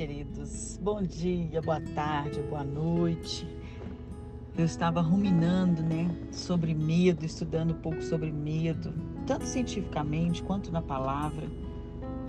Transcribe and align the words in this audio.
queridos. 0.00 0.80
Bom 0.80 1.02
dia, 1.02 1.60
boa 1.60 1.78
tarde, 1.78 2.40
boa 2.48 2.64
noite. 2.64 3.46
Eu 4.56 4.64
estava 4.64 5.02
ruminando, 5.02 5.82
né, 5.82 6.10
sobre 6.32 6.74
medo, 6.74 7.26
estudando 7.26 7.72
um 7.72 7.82
pouco 7.82 8.02
sobre 8.02 8.32
medo, 8.32 8.94
tanto 9.26 9.44
cientificamente 9.44 10.42
quanto 10.42 10.72
na 10.72 10.80
palavra, 10.80 11.46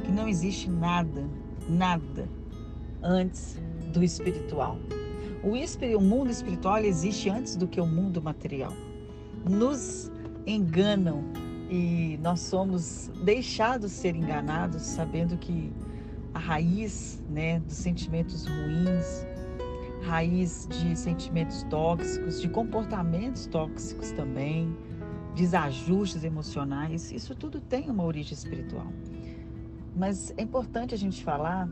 que 0.03 0.11
não 0.11 0.27
existe 0.27 0.70
nada, 0.70 1.23
nada 1.70 2.27
antes 3.02 3.57
do 3.93 4.03
espiritual. 4.03 4.77
O, 5.41 5.51
o 5.95 6.01
mundo 6.01 6.29
espiritual 6.29 6.79
existe 6.79 7.29
antes 7.29 7.55
do 7.55 7.69
que 7.69 7.79
o 7.79 7.88
mundo 7.88 8.21
material. 8.21 8.73
Nos 9.49 10.11
enganam 10.45 11.23
e 11.69 12.19
nós 12.21 12.41
somos 12.41 13.09
deixados 13.23 13.93
ser 13.93 14.13
enganados, 14.13 14.81
sabendo 14.81 15.38
que 15.38 15.72
a 16.34 16.40
raiz 16.40 17.21
né, 17.30 17.59
dos 17.59 17.77
sentimentos 17.77 18.45
ruins, 18.45 19.26
raiz 20.03 20.67
de 20.70 20.95
sentimentos 20.95 21.63
tóxicos, 21.63 22.41
de 22.41 22.49
comportamentos 22.49 23.45
tóxicos 23.48 24.12
também, 24.12 24.75
desajustes 25.36 26.23
emocionais, 26.23 27.12
isso 27.12 27.36
tudo 27.36 27.59
tem 27.59 27.89
uma 27.89 28.03
origem 28.03 28.34
espiritual. 28.34 28.88
Mas 29.95 30.34
é 30.38 30.41
importante 30.41 30.94
a 30.94 30.98
gente 30.98 31.23
falar 31.23 31.70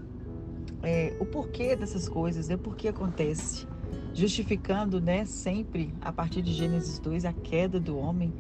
é, 0.84 1.16
o 1.20 1.26
porquê 1.26 1.76
dessas 1.76 2.08
coisas, 2.08 2.50
né? 2.50 2.58
por 2.58 2.76
que 2.76 2.88
acontece, 2.88 3.68
justificando 4.14 5.00
né, 5.00 5.26
sempre, 5.26 5.94
a 6.02 6.12
partir 6.12 6.42
de 6.42 6.54
Gênesis 6.54 7.00
2, 7.00 7.26
a 7.26 7.34
queda 7.34 7.80
do 7.80 7.98
homem 7.98 8.34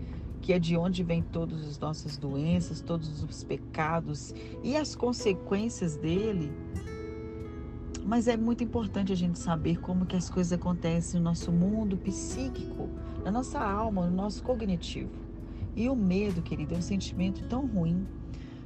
que 0.49 0.53
é 0.53 0.57
de 0.57 0.75
onde 0.75 1.03
vem 1.03 1.21
todas 1.21 1.63
as 1.63 1.77
nossas 1.77 2.17
doenças, 2.17 2.81
todos 2.81 3.21
os 3.21 3.43
pecados 3.43 4.33
e 4.63 4.75
as 4.75 4.95
consequências 4.95 5.95
dele. 5.95 6.51
Mas 8.03 8.27
é 8.27 8.35
muito 8.35 8.63
importante 8.63 9.13
a 9.13 9.15
gente 9.15 9.37
saber 9.37 9.79
como 9.79 10.07
que 10.07 10.15
as 10.15 10.27
coisas 10.27 10.51
acontecem 10.51 11.19
no 11.19 11.25
nosso 11.25 11.51
mundo 11.51 11.95
psíquico, 11.97 12.89
na 13.23 13.29
nossa 13.29 13.59
alma, 13.59 14.07
no 14.07 14.15
nosso 14.15 14.41
cognitivo. 14.41 15.11
E 15.75 15.87
o 15.87 15.95
medo, 15.95 16.41
querido, 16.41 16.73
é 16.73 16.79
um 16.79 16.81
sentimento 16.81 17.47
tão 17.47 17.67
ruim, 17.67 18.07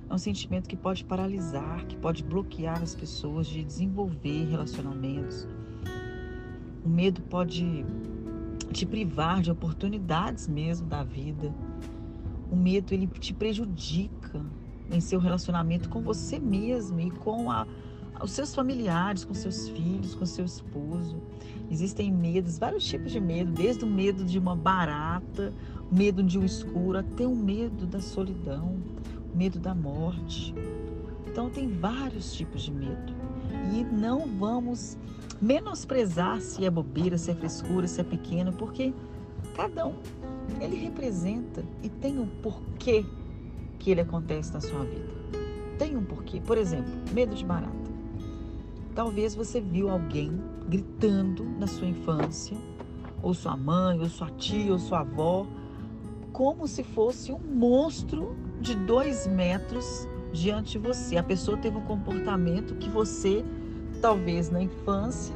é 0.10 0.14
um 0.14 0.18
sentimento 0.18 0.70
que 0.70 0.78
pode 0.78 1.04
paralisar, 1.04 1.86
que 1.86 1.98
pode 1.98 2.24
bloquear 2.24 2.82
as 2.82 2.96
pessoas 2.96 3.46
de 3.46 3.62
desenvolver 3.62 4.46
relacionamentos. 4.46 5.46
O 6.86 6.88
medo 6.88 7.22
pode 7.24 7.86
te 8.74 8.86
privar 8.86 9.42
de 9.42 9.52
oportunidades 9.52 10.48
mesmo 10.48 10.88
da 10.88 11.04
vida. 11.04 11.54
O 12.52 12.56
medo 12.56 12.94
ele 12.94 13.08
te 13.08 13.34
prejudica 13.34 14.44
em 14.92 15.00
seu 15.00 15.20
relacionamento 15.20 15.88
com 15.90 16.02
você 16.02 16.40
mesmo 16.40 17.00
e 17.00 17.10
com 17.10 17.50
a, 17.50 17.66
os 18.22 18.32
seus 18.32 18.54
familiares, 18.54 19.24
com 19.24 19.34
seus 19.34 19.70
filhos, 19.70 20.16
com 20.16 20.26
seu 20.26 20.44
esposo. 20.44 21.22
Existem 21.72 22.12
medos, 22.12 22.58
vários 22.58 22.84
tipos 22.84 23.12
de 23.12 23.20
medo, 23.20 23.52
desde 23.52 23.86
o 23.86 23.88
medo 23.88 24.26
de 24.26 24.38
uma 24.38 24.56
barata, 24.56 25.54
o 25.90 25.96
medo 25.96 26.22
de 26.24 26.38
um 26.38 26.44
escuro, 26.44 26.98
até 26.98 27.26
o 27.26 27.36
medo 27.36 27.86
da 27.86 28.02
solidão, 28.02 28.78
o 29.34 29.38
medo 29.38 29.60
da 29.60 29.74
morte. 29.74 30.54
Então 31.28 31.50
tem 31.50 31.68
vários 31.68 32.34
tipos 32.34 32.64
de 32.64 32.72
medo. 32.72 33.14
E 33.74 33.84
não 33.84 34.28
vamos 34.28 34.98
menosprezar 35.44 36.40
se 36.40 36.66
é 36.66 36.70
bobeira, 36.70 37.18
se 37.18 37.30
é 37.30 37.36
frescura, 37.36 37.86
se 37.86 38.00
é 38.00 38.04
pequeno, 38.04 38.54
porque 38.54 38.94
cada 39.54 39.86
um 39.86 39.96
ele 40.62 40.78
representa 40.78 41.66
e 41.82 41.90
tem 41.90 42.18
um 42.18 42.28
porquê 42.42 43.06
que 43.78 43.92
ele 43.92 44.00
acontece 44.00 44.54
na 44.54 44.62
sua 44.62 44.86
vida. 44.86 45.14
Tem 45.78 45.98
um 45.98 46.04
porquê. 46.06 46.40
Por 46.40 46.58
exemplo, 46.58 46.94
medo 47.12 47.36
de 47.36 47.44
barata. 47.44 47.92
Talvez 48.96 49.36
você 49.36 49.60
viu 49.60 49.90
alguém 49.90 50.40
gritando 50.70 51.44
na 51.60 51.68
sua 51.68 51.88
infância, 51.88 52.56
ou 53.22 53.34
sua 53.34 53.58
mãe, 53.58 54.00
ou 54.00 54.06
sua 54.06 54.30
tia, 54.30 54.72
ou 54.72 54.80
sua 54.80 55.02
avó, 55.02 55.46
como 56.32 56.68
se 56.68 56.84
fosse 56.84 57.34
um 57.34 57.40
monstro 57.40 58.38
de 58.62 58.76
dois 58.76 59.28
metros 59.28 60.08
diante 60.32 60.74
de 60.74 60.88
você. 60.88 61.18
A 61.18 61.24
pessoa 61.24 61.58
teve 61.58 61.76
um 61.76 61.84
comportamento 61.84 62.76
que 62.76 62.90
você 62.90 63.44
talvez 64.04 64.50
na 64.50 64.62
infância 64.62 65.34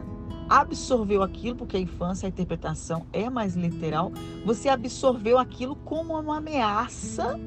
absorveu 0.49 1.23
aquilo, 1.23 1.55
porque 1.55 1.77
a 1.77 1.79
infância, 1.79 2.27
a 2.27 2.29
interpretação 2.29 3.05
é 3.13 3.29
mais 3.29 3.55
literal, 3.55 4.11
você 4.45 4.67
absorveu 4.67 5.39
aquilo 5.39 5.73
como 5.77 6.19
uma 6.19 6.37
ameaça 6.37 7.39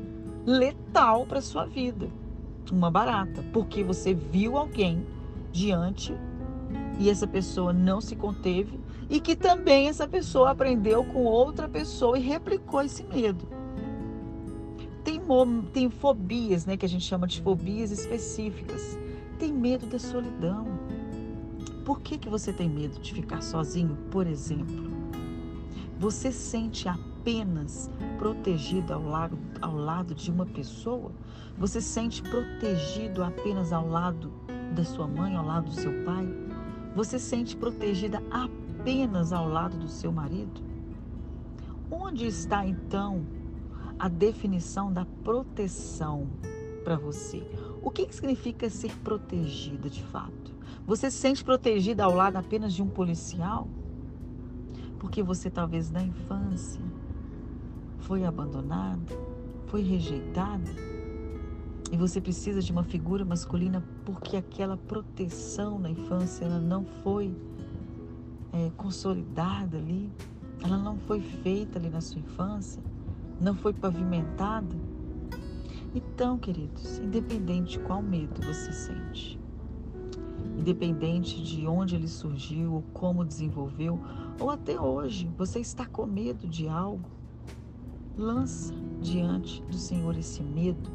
letal 0.46 1.26
para 1.26 1.42
sua 1.42 1.66
vida, 1.66 2.08
uma 2.72 2.90
barata, 2.90 3.44
porque 3.52 3.84
você 3.84 4.14
viu 4.14 4.56
alguém 4.56 5.06
diante 5.52 6.14
e 6.98 7.10
essa 7.10 7.26
pessoa 7.26 7.70
não 7.70 8.00
se 8.00 8.16
conteve 8.16 8.80
e 9.10 9.20
que 9.20 9.36
também 9.36 9.88
essa 9.88 10.08
pessoa 10.08 10.52
aprendeu 10.52 11.04
com 11.04 11.24
outra 11.24 11.68
pessoa 11.68 12.18
e 12.18 12.22
replicou 12.22 12.80
esse 12.80 13.02
medo. 13.02 13.46
Tem, 15.04 15.20
tem 15.74 15.90
fobias, 15.90 16.64
né, 16.64 16.78
que 16.78 16.86
a 16.86 16.88
gente 16.88 17.04
chama 17.04 17.26
de 17.26 17.42
fobias 17.42 17.90
específicas. 17.90 18.98
Tem 19.38 19.52
medo 19.52 19.86
da 19.86 19.98
solidão 19.98 20.66
por 21.90 22.02
que, 22.02 22.16
que 22.16 22.28
você 22.28 22.52
tem 22.52 22.68
medo 22.68 23.00
de 23.00 23.12
ficar 23.12 23.42
sozinho, 23.42 23.98
por 24.12 24.24
exemplo? 24.24 24.92
Você 25.98 26.30
sente 26.30 26.88
apenas 26.88 27.90
protegido 28.16 28.94
ao 28.94 29.02
lado, 29.02 29.36
ao 29.60 29.74
lado 29.74 30.14
de 30.14 30.30
uma 30.30 30.46
pessoa? 30.46 31.10
Você 31.58 31.80
sente 31.80 32.22
protegido 32.22 33.24
apenas 33.24 33.72
ao 33.72 33.88
lado 33.88 34.32
da 34.72 34.84
sua 34.84 35.08
mãe, 35.08 35.34
ao 35.34 35.44
lado 35.44 35.64
do 35.64 35.74
seu 35.74 36.04
pai? 36.04 36.28
Você 36.94 37.18
sente 37.18 37.56
protegida 37.56 38.22
apenas 38.30 39.32
ao 39.32 39.48
lado 39.48 39.76
do 39.76 39.88
seu 39.88 40.12
marido? 40.12 40.62
Onde 41.90 42.24
está 42.24 42.64
então 42.64 43.26
a 43.98 44.06
definição 44.06 44.92
da 44.92 45.04
proteção 45.24 46.28
para 46.84 46.96
você? 46.96 47.42
O 47.82 47.90
que, 47.90 48.06
que 48.06 48.14
significa 48.14 48.70
ser 48.70 48.96
protegida 48.98 49.90
de 49.90 50.04
fato? 50.04 50.49
Você 50.86 51.10
se 51.10 51.18
sente 51.18 51.44
protegida 51.44 52.04
ao 52.04 52.14
lado 52.14 52.36
apenas 52.36 52.72
de 52.72 52.82
um 52.82 52.88
policial? 52.88 53.68
Porque 54.98 55.22
você 55.22 55.50
talvez 55.50 55.90
na 55.90 56.02
infância 56.02 56.82
foi 58.00 58.24
abandonada, 58.24 59.16
foi 59.66 59.82
rejeitada 59.82 60.70
e 61.92 61.96
você 61.96 62.20
precisa 62.20 62.60
de 62.60 62.70
uma 62.70 62.84
figura 62.84 63.24
masculina 63.24 63.82
porque 64.04 64.36
aquela 64.36 64.76
proteção 64.76 65.78
na 65.78 65.90
infância 65.90 66.44
ela 66.44 66.60
não 66.60 66.84
foi 66.84 67.34
é, 68.52 68.70
consolidada 68.76 69.76
ali, 69.78 70.12
ela 70.62 70.78
não 70.78 70.98
foi 70.98 71.20
feita 71.20 71.78
ali 71.78 71.88
na 71.88 72.00
sua 72.00 72.20
infância, 72.20 72.82
não 73.40 73.54
foi 73.54 73.72
pavimentada. 73.72 74.76
Então, 75.92 76.38
queridos, 76.38 76.98
independente 76.98 77.78
de 77.78 77.80
qual 77.80 78.00
medo 78.00 78.40
você 78.40 78.72
sente, 78.72 79.39
independente 80.60 81.42
de 81.42 81.66
onde 81.66 81.96
ele 81.96 82.06
surgiu 82.06 82.74
ou 82.74 82.82
como 82.92 83.24
desenvolveu, 83.24 83.98
ou 84.38 84.50
até 84.50 84.78
hoje 84.78 85.28
você 85.36 85.58
está 85.58 85.86
com 85.86 86.04
medo 86.04 86.46
de 86.46 86.68
algo, 86.68 87.08
lança 88.16 88.74
diante 89.00 89.62
do 89.62 89.76
Senhor 89.76 90.16
esse 90.18 90.42
medo, 90.42 90.90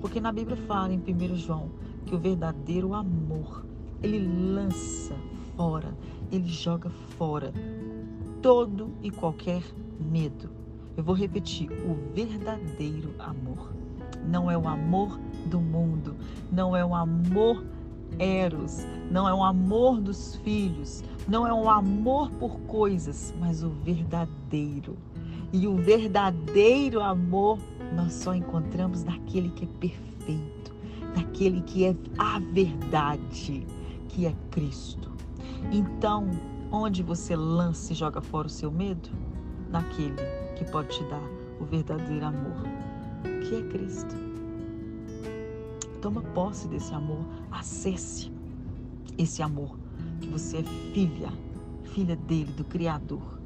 porque 0.00 0.20
na 0.20 0.30
Bíblia 0.30 0.56
fala 0.56 0.92
em 0.92 0.98
1 0.98 1.36
João 1.36 1.70
que 2.06 2.14
o 2.14 2.18
verdadeiro 2.18 2.94
amor, 2.94 3.66
ele 4.02 4.20
lança 4.20 5.16
fora, 5.56 5.92
ele 6.30 6.46
joga 6.46 6.88
fora 6.88 7.52
todo 8.40 8.92
e 9.02 9.10
qualquer 9.10 9.62
medo. 9.98 10.48
Eu 10.96 11.02
vou 11.02 11.14
repetir, 11.14 11.70
o 11.70 11.94
verdadeiro 12.14 13.14
amor. 13.18 13.72
Não 14.28 14.50
é 14.50 14.56
o 14.56 14.66
amor 14.68 15.18
do 15.46 15.60
mundo, 15.60 16.16
não 16.50 16.76
é 16.76 16.84
o 16.84 16.94
amor 16.94 17.64
eros, 18.18 18.86
não 19.10 19.28
é 19.28 19.34
um 19.34 19.44
amor 19.44 20.00
dos 20.00 20.36
filhos, 20.36 21.02
não 21.26 21.46
é 21.46 21.52
um 21.52 21.68
amor 21.68 22.30
por 22.32 22.58
coisas, 22.60 23.34
mas 23.38 23.62
o 23.62 23.70
verdadeiro. 23.70 24.96
E 25.52 25.66
o 25.66 25.76
verdadeiro 25.76 27.00
amor 27.00 27.58
nós 27.94 28.12
só 28.14 28.34
encontramos 28.34 29.04
naquele 29.04 29.48
que 29.50 29.64
é 29.64 29.68
perfeito, 29.80 30.74
naquele 31.16 31.62
que 31.62 31.84
é 31.84 31.96
a 32.18 32.38
verdade, 32.38 33.66
que 34.08 34.26
é 34.26 34.34
Cristo. 34.50 35.10
Então, 35.72 36.28
onde 36.70 37.02
você 37.02 37.34
lança 37.34 37.92
e 37.92 37.96
joga 37.96 38.20
fora 38.20 38.46
o 38.46 38.50
seu 38.50 38.70
medo? 38.70 39.08
Naquele 39.70 40.16
que 40.56 40.64
pode 40.70 40.88
te 40.88 41.04
dar 41.04 41.22
o 41.60 41.64
verdadeiro 41.64 42.26
amor, 42.26 42.62
que 43.42 43.56
é 43.56 43.62
Cristo. 43.62 44.27
Toma 46.00 46.22
posse 46.22 46.68
desse 46.68 46.94
amor, 46.94 47.24
acesse 47.50 48.30
esse 49.16 49.42
amor, 49.42 49.76
que 50.20 50.28
você 50.28 50.58
é 50.58 50.62
filha, 50.92 51.32
filha 51.82 52.14
dele, 52.14 52.52
do 52.52 52.64
Criador, 52.64 53.38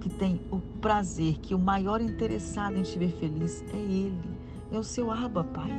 que 0.00 0.08
tem 0.08 0.40
o 0.50 0.58
prazer, 0.80 1.38
que 1.38 1.54
o 1.54 1.58
maior 1.58 2.00
interessado 2.00 2.76
em 2.76 2.82
te 2.82 2.98
ver 2.98 3.12
feliz 3.12 3.62
é 3.74 3.76
Ele, 3.76 4.30
é 4.72 4.78
o 4.78 4.84
seu 4.84 5.10
Abba, 5.10 5.44
Pai. 5.44 5.70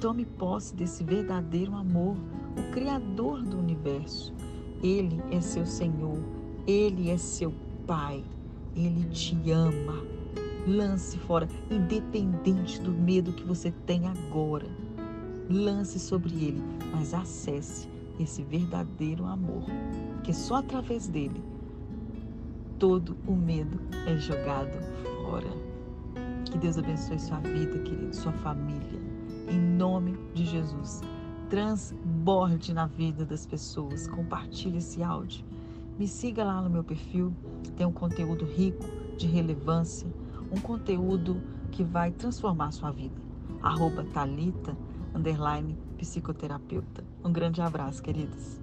Tome 0.00 0.24
posse 0.24 0.74
desse 0.74 1.04
verdadeiro 1.04 1.74
amor, 1.74 2.16
o 2.56 2.72
Criador 2.72 3.42
do 3.42 3.58
universo. 3.58 4.32
Ele 4.82 5.20
é 5.30 5.40
seu 5.40 5.66
Senhor, 5.66 6.18
Ele 6.66 7.10
é 7.10 7.18
seu 7.18 7.52
Pai, 7.86 8.24
Ele 8.76 9.04
te 9.10 9.50
ama. 9.50 10.02
Lance 10.68 11.16
fora, 11.20 11.48
independente 11.70 12.78
do 12.78 12.92
medo 12.92 13.32
que 13.32 13.42
você 13.42 13.70
tem 13.86 14.06
agora. 14.06 14.66
Lance 15.48 15.98
sobre 15.98 16.34
Ele, 16.44 16.62
mas 16.92 17.14
acesse 17.14 17.88
esse 18.20 18.42
verdadeiro 18.42 19.24
amor, 19.24 19.64
que 20.22 20.34
só 20.34 20.56
através 20.56 21.08
dele 21.08 21.42
todo 22.78 23.16
o 23.26 23.32
medo 23.32 23.80
é 24.06 24.18
jogado 24.18 24.78
fora. 25.22 25.48
Que 26.44 26.58
Deus 26.58 26.76
abençoe 26.76 27.18
sua 27.18 27.40
vida, 27.40 27.78
querido, 27.78 28.14
sua 28.14 28.32
família. 28.32 29.00
Em 29.48 29.58
nome 29.58 30.18
de 30.34 30.44
Jesus. 30.44 31.00
Transborde 31.48 32.74
na 32.74 32.86
vida 32.86 33.24
das 33.24 33.46
pessoas. 33.46 34.06
Compartilhe 34.06 34.76
esse 34.76 35.02
áudio. 35.02 35.46
Me 35.98 36.06
siga 36.06 36.44
lá 36.44 36.60
no 36.60 36.68
meu 36.68 36.84
perfil. 36.84 37.32
Tem 37.74 37.86
um 37.86 37.92
conteúdo 37.92 38.44
rico, 38.44 38.84
de 39.16 39.26
relevância. 39.26 40.06
Um 40.50 40.60
conteúdo 40.60 41.40
que 41.70 41.84
vai 41.84 42.10
transformar 42.10 42.70
sua 42.72 42.90
vida. 42.90 43.20
Arroba 43.62 44.04
Thalita, 44.04 44.76
underline, 45.14 45.76
psicoterapeuta. 45.98 47.04
Um 47.24 47.32
grande 47.32 47.60
abraço, 47.60 48.02
queridos. 48.02 48.60